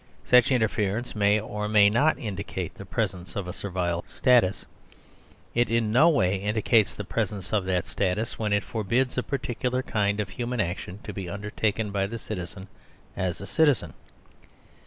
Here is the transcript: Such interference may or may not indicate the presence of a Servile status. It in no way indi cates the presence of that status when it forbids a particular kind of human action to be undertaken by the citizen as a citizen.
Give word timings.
Such 0.23 0.51
interference 0.51 1.13
may 1.15 1.39
or 1.39 1.67
may 1.69 1.87
not 1.87 2.17
indicate 2.17 2.73
the 2.73 2.87
presence 2.87 3.35
of 3.35 3.47
a 3.47 3.53
Servile 3.53 4.03
status. 4.07 4.65
It 5.53 5.69
in 5.69 5.91
no 5.91 6.09
way 6.09 6.37
indi 6.37 6.63
cates 6.63 6.95
the 6.95 7.03
presence 7.03 7.53
of 7.53 7.65
that 7.65 7.85
status 7.85 8.39
when 8.39 8.51
it 8.51 8.63
forbids 8.63 9.19
a 9.19 9.21
particular 9.21 9.83
kind 9.83 10.19
of 10.19 10.29
human 10.29 10.59
action 10.59 10.97
to 11.03 11.13
be 11.13 11.29
undertaken 11.29 11.91
by 11.91 12.07
the 12.07 12.17
citizen 12.17 12.67
as 13.15 13.41
a 13.41 13.45
citizen. 13.45 13.93